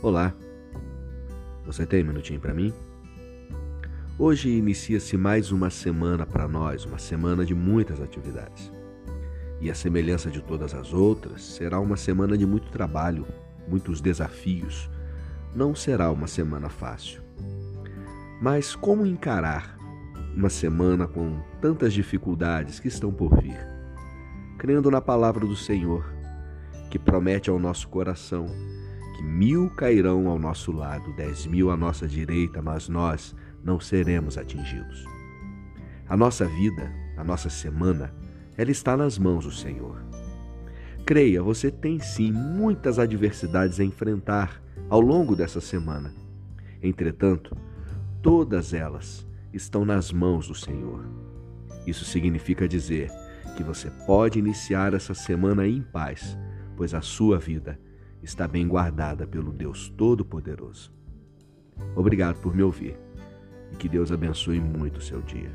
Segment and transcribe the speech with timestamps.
[0.00, 0.32] Olá,
[1.66, 2.72] você tem um minutinho para mim?
[4.16, 8.72] Hoje inicia-se mais uma semana para nós, uma semana de muitas atividades.
[9.60, 13.26] E a semelhança de todas as outras, será uma semana de muito trabalho,
[13.66, 14.88] muitos desafios.
[15.52, 17.20] Não será uma semana fácil.
[18.40, 19.76] Mas como encarar
[20.32, 23.58] uma semana com tantas dificuldades que estão por vir?
[24.58, 26.08] Crendo na palavra do Senhor,
[26.88, 28.46] que promete ao nosso coração
[29.18, 34.38] que mil cairão ao nosso lado, dez mil à nossa direita, mas nós não seremos
[34.38, 35.04] atingidos.
[36.08, 38.14] A nossa vida, a nossa semana,
[38.56, 40.00] ela está nas mãos do Senhor.
[41.04, 46.14] Creia, você tem sim muitas adversidades a enfrentar ao longo dessa semana.
[46.80, 47.56] Entretanto,
[48.22, 51.04] todas elas estão nas mãos do Senhor.
[51.84, 53.10] Isso significa dizer
[53.56, 56.38] que você pode iniciar essa semana em paz,
[56.76, 57.80] pois a sua vida
[58.22, 60.92] está bem guardada pelo Deus Todo-Poderoso.
[61.94, 62.98] Obrigado por me ouvir
[63.72, 65.50] e que Deus abençoe muito o seu dia.